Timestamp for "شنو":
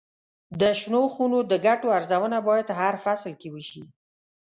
0.79-1.01